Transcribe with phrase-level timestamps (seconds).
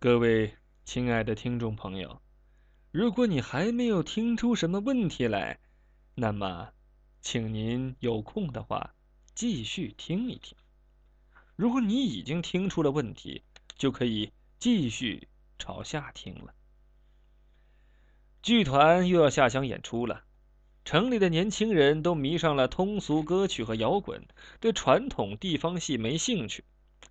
[0.00, 2.20] 各位亲爱的听众朋友，
[2.92, 5.58] 如果你还没有听出什么问题来，
[6.14, 6.68] 那么，
[7.20, 8.94] 请您有空的话
[9.34, 10.56] 继续听一听。
[11.56, 13.42] 如果你已经听出了问题，
[13.76, 14.30] 就可以
[14.60, 15.26] 继续
[15.58, 16.54] 朝下听了。
[18.40, 20.22] 剧团又要下乡演出了，
[20.84, 24.24] 城里的年轻人都迷上了通俗歌曲和摇滚，
[24.60, 26.62] 对传统地方戏没兴趣。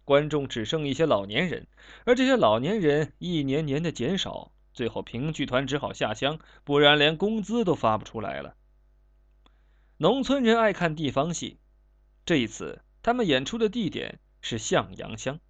[0.07, 1.67] 观众只剩一些老年人，
[2.05, 8.55] 而这些老年人一年年的减少，最后评剧团只好下乡，不然连工资都发不出来了。
[9.97, 11.59] 农村人爱看地方戏，
[12.25, 15.41] 这一次他们演出的地点是向阳乡。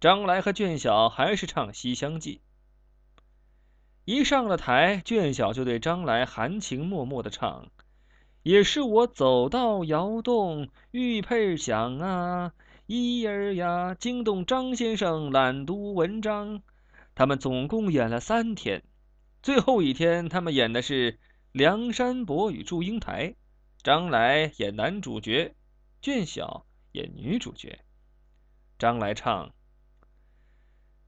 [0.00, 2.40] 张来和卷小还是唱《西厢记》。
[4.06, 7.68] 一上了台，卷小就对张来含情脉脉的唱
[8.42, 12.54] ：“也是我走到窑洞，玉佩响啊。”
[12.86, 16.60] 咿儿呀，惊动张先生懒读文章。
[17.14, 18.82] 他们总共演了三天，
[19.42, 21.12] 最后一天他们演的是
[21.50, 23.28] 《梁山伯与祝英台》，
[23.82, 25.54] 张来演男主角，
[26.02, 27.80] 卷小演女主角。
[28.78, 29.54] 张来唱：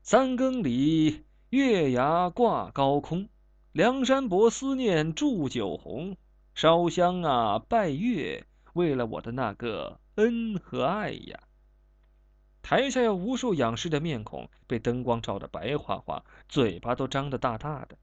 [0.03, 3.29] 三更里，月牙挂高空，
[3.73, 6.17] 梁山伯思念祝酒红，
[6.55, 11.41] 烧香啊，拜月，为了我的那个恩和爱呀。
[12.69, 17.97] 台下有无数仰视的面孔，被灯光照得白花花，嘴巴都张得大大的。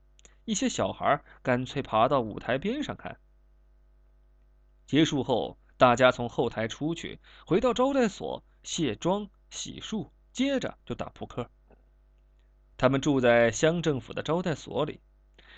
[0.46, 3.20] 一些小孩干脆爬到舞台边上看。
[4.88, 11.50] 结束后，大家从后台出去，回到招待所卸妆、洗漱，接着就打扑克。
[12.78, 15.02] 他们住在乡政府的招待所里，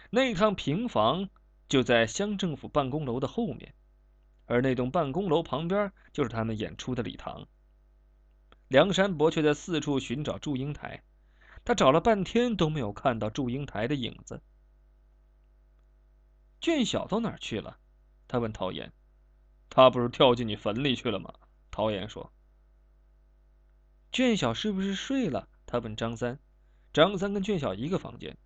[0.10, 1.30] 那趟平房
[1.70, 3.76] 就在乡政府办公楼的后面，
[4.48, 7.46] 而那栋办公楼旁边就是他们演出的礼堂。
[8.68, 11.04] 梁山伯却在四处寻找祝英台，
[11.64, 14.42] 他找了半天都没有看到祝英台的影子。
[16.60, 17.78] 俊小到哪儿去了？
[18.28, 18.92] 他问陶岩。
[19.70, 21.34] 他不是跳进你坟里去了吗？
[21.70, 22.32] 陶岩说。
[24.12, 25.48] 俊小是不是睡了？
[25.66, 26.40] 他问张三。
[26.92, 28.38] 张三跟俊小一个房间。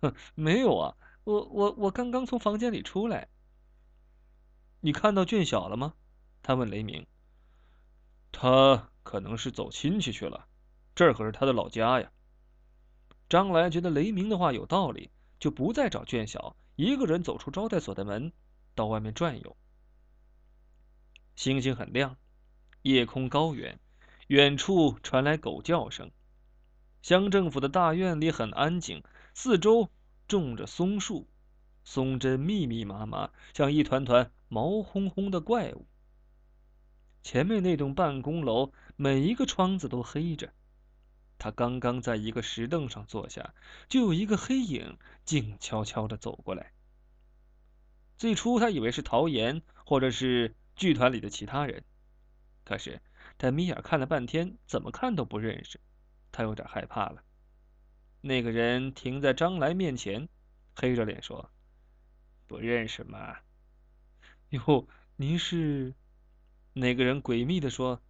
[0.00, 3.28] 哼，没有啊，我我我刚刚从房间里出来。
[4.80, 5.94] 你看到俊小了吗？
[6.42, 7.06] 他问雷鸣。
[8.32, 8.88] 他。
[9.02, 10.46] 可能是走亲戚去了，
[10.94, 12.10] 这可是他的老家呀。
[13.28, 18.30] 张来觉得雷鸣的话有道理，就不再找卷小，一个人走出招待所的门，
[18.74, 19.56] 到外面转悠。
[21.34, 22.16] 星星很亮，
[22.82, 23.80] 夜空高远，
[24.26, 26.10] 远处传来狗叫声。
[27.00, 29.02] 乡政府的大院里很安静，
[29.32, 29.88] 四周
[30.28, 31.26] 种着松树，
[31.84, 35.86] 松针密密麻麻，像一团团毛烘烘的怪物。
[37.22, 38.72] 前面那栋办公楼。
[39.02, 40.52] 每一个窗子都黑着，
[41.36, 43.52] 他刚刚在一个石凳上坐下，
[43.88, 46.72] 就有一个黑影静悄悄的走过来。
[48.16, 51.82] 最初他以为是陶岩，或者是剧团里的其他人，
[52.64, 53.02] 可是
[53.38, 55.80] 他眯眼看了半天，怎么看都不认识，
[56.30, 57.24] 他有点害怕了。
[58.20, 60.28] 那个人停在张来面前，
[60.76, 61.50] 黑着脸说
[62.46, 63.38] ：“不认识吗
[64.50, 64.86] ？”“哟，
[65.16, 65.92] 您是？”
[66.72, 68.00] 那个人诡秘的说。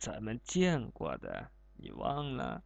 [0.00, 2.62] 咱们见过的，你忘了？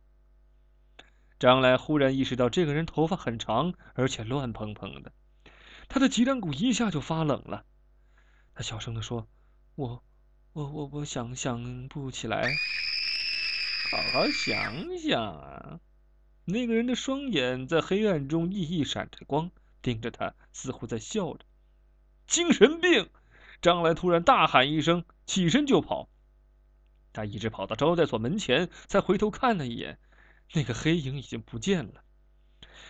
[1.41, 5.13] 张来忽然意识到，这个人头发很长，而且乱蓬蓬的，
[5.89, 7.65] 他的脊梁骨一下就发冷了。
[8.55, 9.27] 他小声的说
[9.75, 10.05] ：“我，
[10.53, 12.45] 我，我，我想想不起来。”
[13.91, 15.81] 好好想想啊！
[16.45, 19.51] 那个人的双眼在黑暗中熠熠闪着光，
[19.83, 21.45] 盯着他，似乎在笑着。
[22.29, 23.11] 精神病！
[23.61, 26.09] 张来突然大喊一声，起身就跑。
[27.15, 29.99] 他一直跑到招待所门前，才回头看了一眼，
[30.53, 32.03] 那个黑影已经不见了。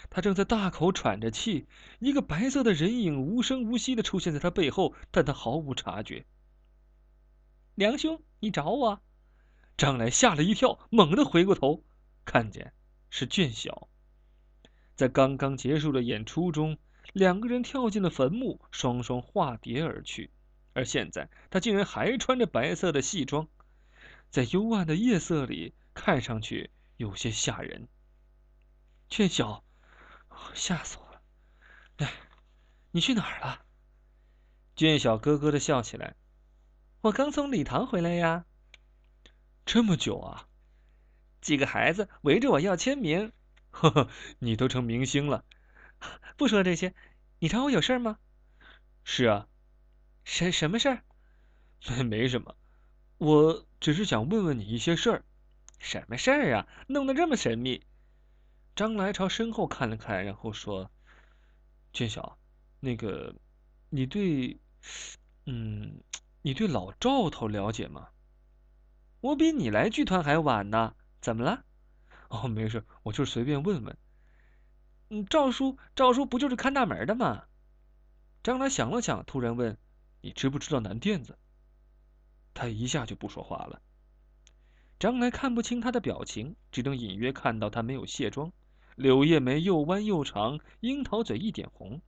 [0.09, 1.67] 他正在大口喘着气，
[1.99, 6.25] 一个白色的人影无声无息的出现在他背后，但他毫无察觉。
[7.75, 9.03] 梁兄，你找我？
[9.77, 11.85] 张来吓了一跳，猛地回过头，
[12.25, 12.73] 看见
[13.11, 13.89] 是卷小。
[14.95, 16.79] 在刚刚结束的演出中，
[17.13, 20.31] 两个人跳进了坟墓，双双化蝶而去，
[20.73, 23.49] 而现在他竟然还穿着白色的戏装。
[24.35, 27.87] 在幽暗的夜色里，看上去有些吓人。
[29.09, 29.63] 俊晓，
[30.55, 31.23] 吓死我了！
[31.99, 32.13] 哎，
[32.91, 33.65] 你去哪儿了？
[34.75, 36.17] 俊晓咯咯的笑起来。
[37.03, 38.45] 我刚从礼堂回来呀。
[39.65, 40.49] 这么久啊？
[41.41, 43.31] 几个孩子围着我要签名。
[43.71, 44.11] 呵呵，
[44.41, 45.45] 你都成明星了。
[46.37, 46.93] 不说这些，
[47.39, 48.19] 你找我有事吗？
[49.05, 49.47] 是啊。
[50.25, 51.05] 什什么事儿？
[52.03, 52.57] 没什么。
[53.25, 55.25] 我只是想问问你一些事儿，
[55.79, 56.69] 什么事儿啊？
[56.89, 57.83] 弄得这么神秘。
[58.77, 60.91] 张来朝身后看了看，然后说
[61.91, 62.37] ：“俊晓，
[62.81, 63.35] 那个，
[63.89, 64.59] 你对，
[65.47, 66.03] 嗯，
[66.43, 68.09] 你对老赵头了解吗？
[69.23, 71.65] 我比你来剧团还晚呢，怎么了？
[72.29, 73.97] 哦，没事，我就是随便问问。
[75.09, 77.45] 嗯，赵叔，赵叔不就是看大门的吗？”
[78.45, 79.79] 张来想了想，突然问
[80.21, 81.39] ：“你知不知道南店子？”
[82.55, 83.83] 他一下就不说话了。
[84.99, 88.53] 张来看不清他的表情，只能隐约看到他没有卸妆，
[88.95, 92.01] 柳叶眉又弯又长，樱桃嘴一点红。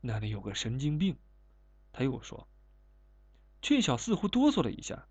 [0.00, 1.18] 那里有个神经病。
[1.92, 2.46] 他又说
[3.60, 5.06] ：“俊晓似乎哆嗦了一下。”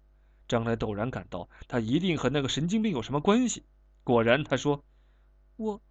[0.47, 3.65] 张来陡然感到他一定和那个神经病有什么关系。
[4.05, 4.83] 果然，他说
[5.57, 5.81] ：“我，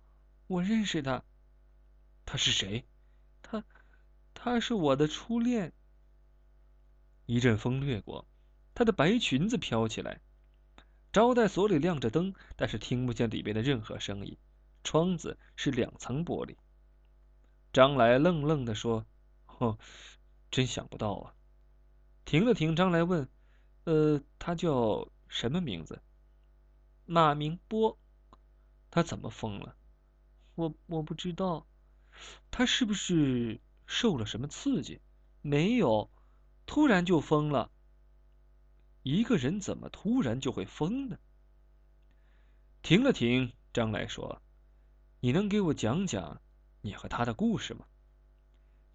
[0.46, 1.22] 我认识他。
[2.24, 2.86] 他是谁？
[3.42, 3.62] 他。”
[4.32, 5.72] 他是我的初恋。
[7.24, 8.28] 一阵风掠过，
[8.76, 10.20] 她的白裙子飘起来。
[11.10, 14.36] 招待所里亮着灯，但是听不见里边的任何声音。
[14.84, 16.56] 窗子是两层玻璃。
[17.72, 19.06] 张来愣愣的说
[19.58, 19.78] ：“哦，
[20.50, 21.34] 真想不到啊。”
[22.26, 23.26] 停了停，张来问
[23.84, 26.02] ：“呃，他叫什么名字？”
[27.06, 27.98] 马明波。
[28.90, 29.74] 他怎么疯了？
[30.54, 31.66] 我我不知道。
[32.50, 33.58] 他是不是？
[33.86, 35.00] 受了什么刺激？
[35.40, 36.10] 没有，
[36.66, 37.70] 突然就疯了。
[39.06, 41.16] 一个人怎么突然就会疯呢？
[42.82, 44.42] 停了停，张来说
[45.22, 46.42] ：“你能给我讲讲
[46.80, 47.86] 你和他的故事吗？”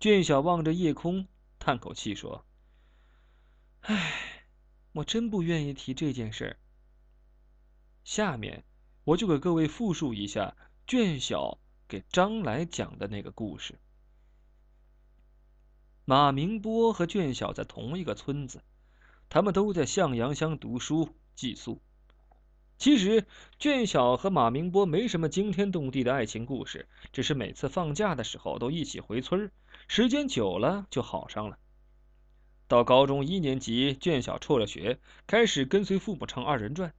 [0.01, 1.29] 卷小望着夜空，
[1.59, 2.45] 叹口气说
[3.87, 4.43] ：“唉，
[4.91, 6.59] 我真不愿意提这件事。
[8.03, 8.65] 下面
[9.05, 10.57] 我就给各位复述一下
[10.87, 11.57] 卷小
[11.87, 13.79] 给张来讲的那个故事。”
[16.03, 18.61] 马明波和卷小在同一个村子，
[19.33, 21.81] 他们都在向阳乡读书寄宿。
[22.77, 23.25] 其实，
[23.57, 29.49] 卷小和马明波没什么惊天动地的爱情故事，只是每次放假的时候都一起回村
[29.87, 31.57] 时间久了就好上了。
[32.67, 36.93] 到高中一年级，卷小辍了学，开始跟随父母唱二人转。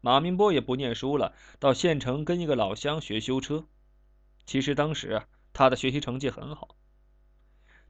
[0.00, 3.64] 马明波也不念书了，到县城跟一个老乡学修车。
[4.44, 5.22] 其实当时，
[5.52, 6.74] 他的学习成绩很好。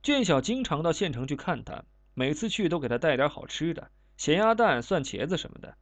[0.03, 1.85] 卷小经常到县城去看他，
[2.19, 5.77] 每次去都给他带点好吃的，咸鸭蛋、蒜茄子什么的。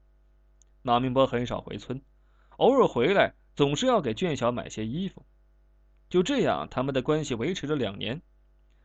[0.83, 2.03] 马明波很少回村，
[2.57, 5.25] 偶尔回来总是要给卷小买些衣服。
[6.09, 8.21] 就这样，他们的关系维持了两年。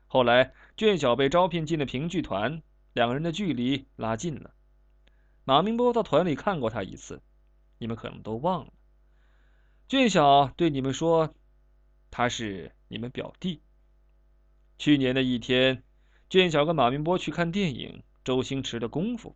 [0.05, 2.61] 后来，卷小被招聘进了评剧团，
[2.93, 4.53] 两个人的距离拉近了。
[5.43, 7.19] 马明波到团里看过他一次，
[7.79, 8.73] 你们可能都忘了。
[9.87, 11.33] 俊小对你们说，
[12.11, 13.63] 他是你们表弟。
[14.77, 15.83] 去年的一天，
[16.29, 19.29] 卷小跟马明波去看电影《周星驰的功夫》。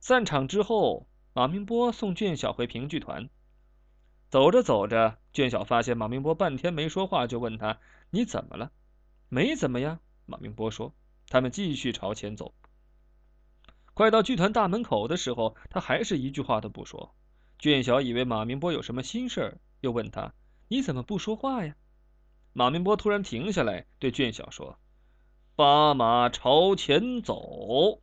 [0.00, 3.28] 散场之后，马明波送卷小回评剧团。
[4.28, 7.78] 走着走着，卷小发现马明波半天没说话，就问他
[8.10, 8.72] ：“你怎么了
[9.30, 10.92] ？”“没怎么呀。”马明波说。
[11.30, 12.54] 他们继续朝前走。
[13.92, 17.14] 快到剧团大门口的时候，他还是一句话都不说。
[17.58, 20.32] 卷小以为马明波有什么心事又问他
[20.68, 21.76] ：“你怎么不说话呀？”
[22.54, 24.78] 马明波突然停下来，对卷小说
[25.58, 28.00] ：“八马朝前走。”“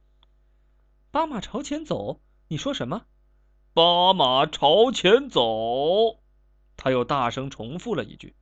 [1.10, 2.20] 八马朝前走？
[2.50, 3.06] 你说什么
[3.74, 6.20] ？”“八马朝前走。”
[6.76, 8.36] 他又大声重复了一句：“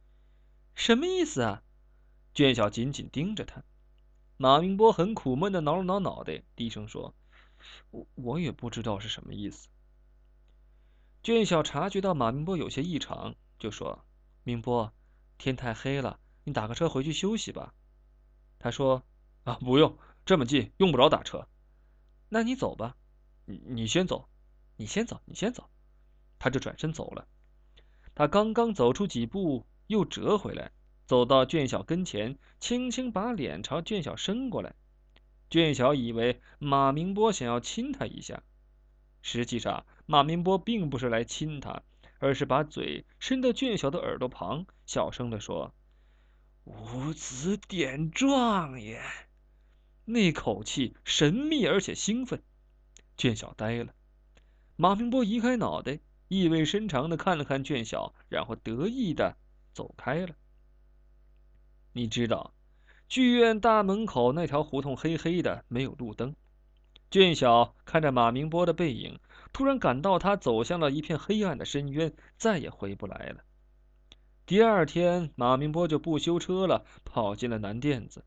[0.73, 1.61] 什么意思啊？”
[2.33, 3.63] 卷小紧紧盯着他。
[4.37, 7.13] 马明波很苦闷的挠了挠脑袋，低声说
[7.91, 9.69] ：“我我也不知道是什么意思。”
[11.21, 14.03] 卷小察觉到马明波有些异常，就说
[14.41, 14.91] ：“明波。”
[15.37, 17.75] 天太黑了，你打个车回去休息吧。
[18.57, 19.03] 他说
[19.43, 21.47] ：“啊，不用，这么近，用不着打车。
[22.29, 22.95] 那你走吧，
[23.45, 24.27] 你你先走，
[24.77, 25.69] 你先走，你先走。”
[26.39, 27.27] 他就转身走了。
[28.15, 30.71] 他刚刚走出几步，又折回来，
[31.05, 34.75] 走到卷小跟前，轻轻把脸朝卷小伸过来。
[35.49, 38.43] 卷小以为马明波想要亲他一下，
[39.21, 41.83] 实际上马明波并不是来亲他。
[42.19, 45.73] 而是把嘴伸到卷小的耳朵旁，小声地说
[46.63, 49.01] ：“无子点状元。”
[50.05, 52.41] 那口气神秘而且兴奋。
[53.17, 53.93] 卷小呆了。
[54.75, 59.37] 马明波移开脑袋，意味深长的看了看卷小，然后得意的
[59.73, 60.35] 走开了。
[61.93, 62.53] 你知道，
[63.07, 66.35] 剧院大门口那条胡同黑黑的，没有路灯。
[67.11, 69.19] 卷小看着马明波的背影。
[69.53, 73.43] 突然感到他走向了一片黑暗的深渊，再也回不来了。
[74.47, 78.25] 第二天，马明波就不修车了，跑进了南店子。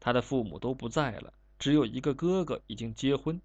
[0.00, 3.40] 他的父母都不在了，只有一个哥哥已经结婚。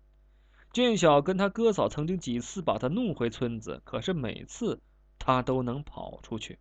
[0.74, 4.82] 俊晓跟他哥嫂曾经几次把他弄回村子，可是每次
[5.20, 6.60] 他都能跑出去。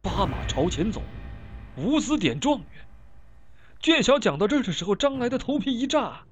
[0.00, 1.02] 八马朝前走，
[1.76, 2.88] 无私点状元。
[3.80, 6.24] 俊晓讲到这儿的时候，张来的头皮一炸。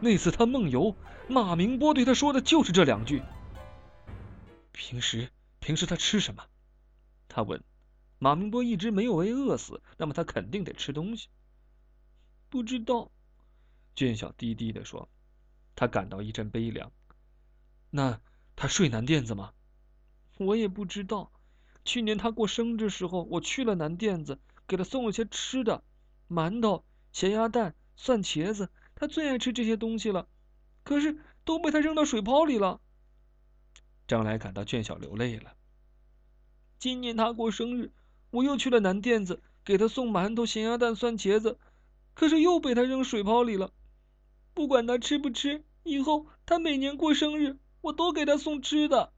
[0.00, 0.94] 那次他梦游，
[1.28, 3.22] 马明波对他说的就是这两句。
[4.72, 6.44] 平时平时他吃什么？
[7.28, 7.62] 他问。
[8.22, 11.28] 马明波一直没有被饿死，那么他肯定得吃东西。
[12.50, 13.10] 不知道，
[13.96, 15.08] 卷小低低的说。
[15.74, 16.92] 他感到一阵悲凉。
[17.88, 18.20] 那
[18.54, 19.54] 他睡南垫子吗？
[20.36, 21.32] 我也不知道。
[21.86, 25.82] 去年他过生日时候，我去了南垫子，给他送了些吃的，
[26.28, 30.28] 馒头、咸鸭蛋、蒜茄子，他最爱吃这些东西了。
[30.82, 32.82] 可是都被他扔到水泡里了。
[34.06, 35.56] 张来感到卷小流泪了。
[36.78, 37.92] 今年他过生日，
[38.30, 41.58] 我又去了南店子，给他送馒头、咸鸭蛋、酸茄子，
[42.14, 43.72] 可是又被他扔水泡里了。
[44.54, 45.64] 不管他吃不吃。
[45.82, 49.12] 以后他每年过生日，我都给他送吃的。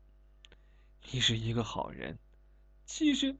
[1.10, 2.18] 你是一个好人。
[2.86, 3.36] 其实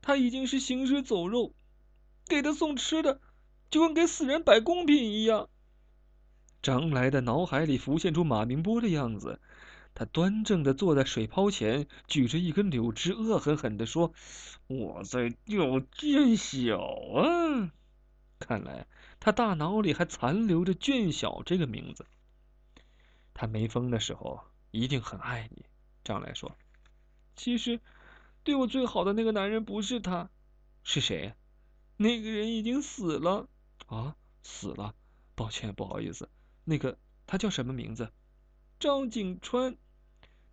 [0.00, 1.52] 他已经是行尸走肉，
[2.28, 3.20] 给他送吃的
[3.70, 5.48] 就跟给死人摆贡品一样。
[6.62, 9.40] 张来的脑海里浮现出马明波的样子，
[9.94, 14.12] 他端正的坐在水泡前，举着一根柳枝，恶狠狠的说
[14.66, 17.70] ：“我在钓卷小啊！”
[18.40, 18.88] 看来
[19.20, 22.06] 他大脑里还残留着卷小这个名字。
[23.32, 24.40] 他没疯的时候
[24.72, 25.64] 一定很爱你，
[26.02, 26.56] 张来说。
[27.36, 27.80] 其实，
[28.42, 30.28] 对我最好的那个男人不是他，
[30.82, 31.34] 是谁？
[31.96, 33.48] 那个人已经死了。
[33.86, 34.94] 啊，死了？
[35.36, 36.28] 抱歉，不好意思。
[36.64, 38.10] 那个他叫什么名字？
[38.80, 39.76] 赵景川。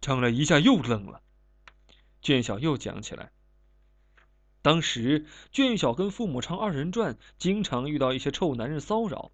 [0.01, 1.21] 张来一下又愣了。
[2.21, 3.31] 卷小又讲起来。
[4.63, 9.31] 当时卷小跟父母唱二人转，经常遇到一些臭男人骚扰，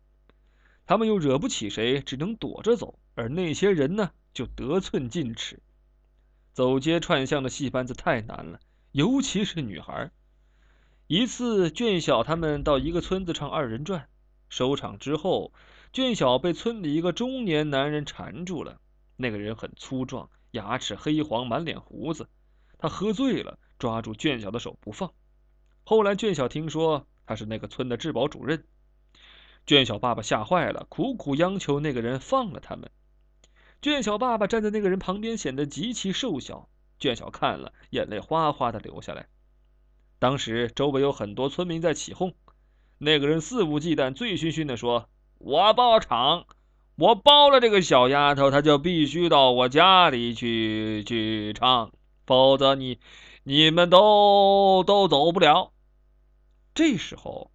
[0.86, 3.00] 他们又惹不起谁，只能躲着走。
[3.16, 5.60] 而那些人呢，就得寸进尺，
[6.54, 8.60] 走街串巷的戏班子太难了，
[8.92, 10.12] 尤其是女孩。
[11.08, 14.08] 一次，卷小他们到一个村子唱二人转，
[14.50, 15.52] 收场之后，
[15.92, 18.80] 卷小被村里一个中年男人缠住了。
[19.16, 22.28] 那个人很粗壮，牙齿黑黄，满脸胡子。
[22.78, 25.14] 他喝醉了，抓住卷小的手不放。
[25.86, 28.66] 后来，卷小听说他是那个村的治保主任。
[29.66, 32.90] 卷小爸爸吓坏了，苦苦央求那个人放了他们。
[33.82, 36.70] 卷小爸爸站在那个人旁边，显得极其瘦小。
[37.00, 39.28] 卷小看了，眼泪哗哗的流下来。
[40.20, 42.34] 当时周围有很多村民在起哄，
[42.98, 46.48] 那个人肆无忌惮、醉醺醺的说：“我包场，
[46.98, 51.92] 我包了这个小丫头，她就必须到我家里去去唱，
[52.26, 53.00] 否则你
[53.44, 55.72] 你们都都走不了。”
[56.74, 57.52] 这时候，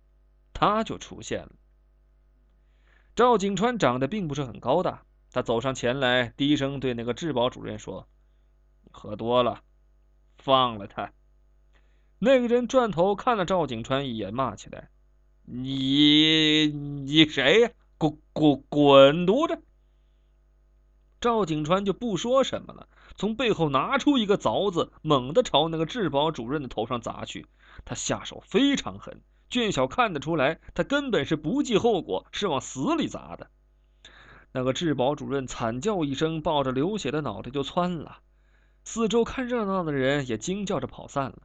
[0.53, 1.51] 他就出现了。
[3.15, 5.03] 赵景川长得并不是很高大。
[5.33, 8.07] 他走上前来，低声对那个治保主任说
[8.93, 9.63] ：“喝多了，
[10.37, 11.13] 放了他。”
[12.21, 14.89] 那个人转头看了赵景川一眼，骂起来
[15.47, 17.71] ：“你你谁呀？
[18.03, 19.63] 滚滚滚犊子！”
[21.21, 27.47] 赵景川就不说什么了，从背后拿出一个凿子，猛地朝那个治保主任的头上砸去。
[27.85, 33.51] 他下手非常狠，卷小看得出来，他根本是不计后果，是往死里砸的。
[34.51, 38.19] 那个治保主任惨叫一声，抱着流血的脑袋就窜了。
[38.85, 41.43] 四周看热闹的人也惊叫着跑散了。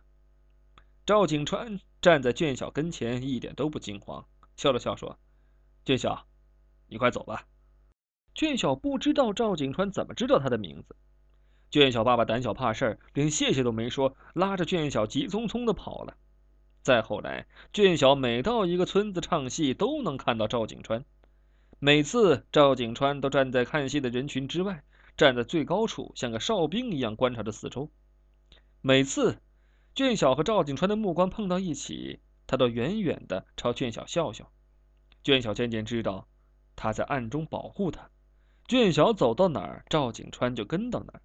[1.05, 5.19] 赵景川站在卷小跟前，一点都不惊慌，笑了笑说
[5.85, 6.25] ：“卷小，
[6.87, 7.45] 你快走吧。”
[8.35, 10.95] 卷小不知道赵景川怎么知道他的名字。
[11.69, 16.15] 卷小爸爸胆小怕事儿，连谢谢都没说，拉着卷小急匆匆的跑了。
[16.81, 21.03] 再后来，卷小每到一个村子唱戏，都能看到赵景川。
[21.79, 24.83] 每次赵景川都站在看戏的人群之外，
[25.17, 27.91] 站在最高处，像个哨兵一样观察着四周。
[28.81, 29.41] 每次
[29.93, 34.49] 卷小和赵景川的目光碰到一起，他都远远的朝卷小笑笑。
[35.23, 36.27] 卷小渐渐知道
[36.77, 38.09] 他在暗中保护他。
[38.69, 41.21] 卷小走到哪儿，赵景川就跟到哪儿。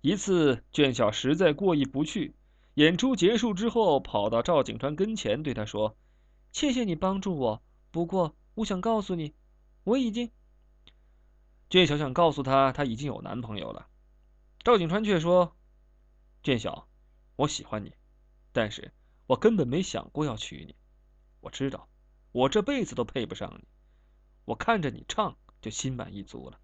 [0.00, 2.36] 一次，卷小实在过意不去，
[2.74, 5.96] 演出结束之后，跑到赵景川跟前，对他说
[6.52, 9.34] ：“谢谢你帮助我，不过……”我想告诉你，
[9.82, 10.30] 我已经。
[11.68, 13.88] 卷小想告诉他，他已经有男朋友了。
[14.62, 15.56] 赵景川却说
[16.44, 16.86] ：“卷小，
[17.34, 17.92] 我喜欢你，
[18.52, 18.92] 但是
[19.26, 20.76] 我根本没想过要娶你。
[21.40, 21.88] 我知道，
[22.30, 23.66] 我这辈子都配不上你。
[24.44, 26.58] 我看着你唱，就心满意足了。”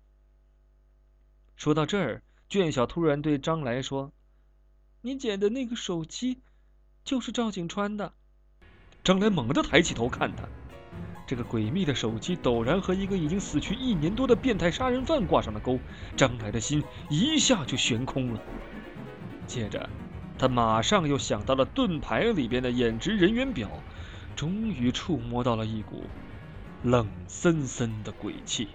[1.57, 4.13] 说到这儿，卷小突然对张来说
[5.03, 6.39] ：“你捡的那个手机，
[7.05, 8.13] 就是赵景川的。”
[9.05, 10.49] 张来猛地抬起头看他。
[11.27, 15.79] 这个诡秘的手机陡然和一个已经死去一年多的变态杀人犯挂上了钩，
[16.17, 18.41] 张来的心一下就悬空了。
[19.47, 19.89] 接着，
[20.37, 23.71] 他马上又想到了盾牌里边的演职人员表，
[24.35, 26.03] 终于触摸到了一股
[26.83, 28.69] 冷森森的鬼气。